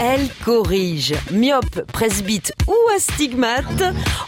[0.00, 1.14] Elle corrige.
[1.32, 3.82] Myope, presbyte ou astigmate.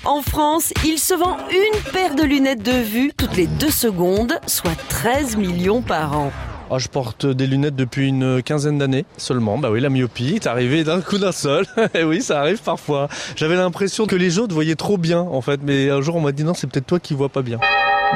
[0.04, 4.33] En France, il se vend une paire de lunettes de vue toutes les deux secondes,
[4.48, 6.33] soit 13 millions par an.
[6.71, 9.59] Oh, je porte des lunettes depuis une quinzaine d'années seulement.
[9.59, 11.66] Bah oui, la myopie est arrivée d'un coup d'un seul.
[11.95, 13.09] Et oui, ça arrive parfois.
[13.37, 15.61] J'avais l'impression que les autres voyaient trop bien, en fait.
[15.62, 17.61] Mais un jour, on m'a dit non, c'est peut-être toi qui vois pas bien.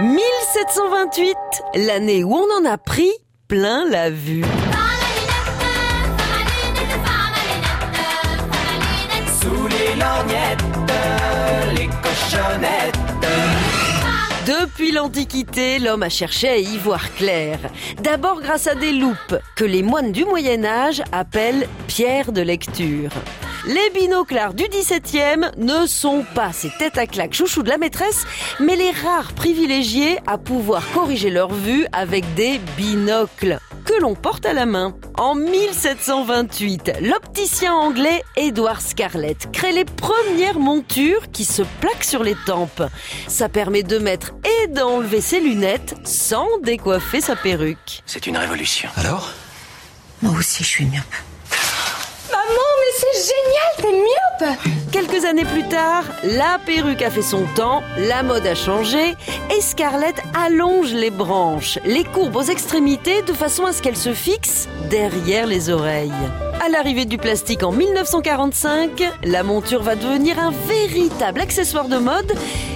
[0.01, 1.37] 1728,
[1.87, 3.11] l'année où on en a pris
[3.47, 4.45] plein la vue.
[14.47, 17.59] Depuis l'Antiquité, l'homme a cherché à y voir clair.
[18.03, 23.09] D'abord grâce à des loupes que les moines du Moyen Âge appellent pierres de lecture.
[23.67, 28.25] Les binoclars du XVIIe ne sont pas ces têtes à claques chouchou de la maîtresse,
[28.61, 34.45] mais les rares privilégiés à pouvoir corriger leur vue avec des binocles que l'on porte
[34.45, 34.95] à la main.
[35.17, 42.37] En 1728, l'opticien anglais Edward Scarlett crée les premières montures qui se plaquent sur les
[42.47, 42.83] tempes.
[43.29, 48.03] Ça permet de mettre et d'enlever ses lunettes sans décoiffer sa perruque.
[48.05, 48.91] C'est une révolution.
[48.97, 49.31] Alors?
[50.23, 51.05] Moi aussi, je suis myope.
[52.31, 54.34] Maman, mais c'est génial, t'es myope
[54.93, 59.17] Quelques années plus tard, la perruque a fait son temps, la mode a changé
[59.57, 64.15] et Scarlett allonge les branches, les courbes aux extrémités de façon à ce qu'elles se
[64.15, 66.13] fixent derrière les oreilles.
[66.65, 72.33] À l'arrivée du plastique en 1945, la monture va devenir un véritable accessoire de mode.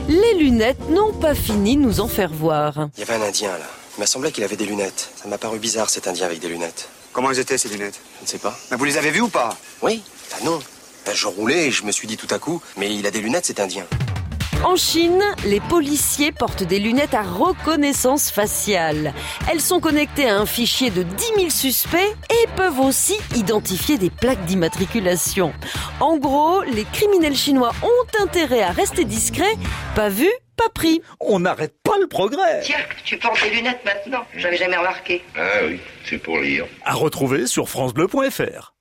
[0.08, 2.88] Les lunettes n'ont pas fini de nous en faire voir.
[2.96, 3.66] Il y avait un Indien là.
[3.96, 5.10] Il m'a semblé qu'il avait des lunettes.
[5.16, 6.88] Ça m'a paru bizarre cet Indien avec des lunettes.
[7.12, 8.00] Comment elles étaient ces lunettes?
[8.18, 8.56] Je ne sais pas.
[8.70, 9.56] Mais Vous les avez vues ou pas?
[9.82, 10.58] Oui Bah non.
[11.14, 13.46] Je roulais et je me suis dit tout à coup, mais il a des lunettes
[13.46, 13.86] cet Indien.
[14.64, 19.14] En Chine, les policiers portent des lunettes à reconnaissance faciale.
[19.50, 24.10] Elles sont connectées à un fichier de 10 000 suspects et peuvent aussi identifier des
[24.10, 25.52] plaques d'immatriculation.
[26.00, 29.56] En gros, les criminels chinois ont intérêt à rester discrets,
[29.94, 31.02] pas vu, pas pris.
[31.20, 32.60] On n'arrête pas le progrès.
[32.64, 34.24] Tiens, tu portes des lunettes maintenant.
[34.36, 35.22] J'avais jamais remarqué.
[35.36, 36.66] Ah oui, c'est pour lire.
[36.84, 38.74] À retrouver sur francebleu.fr.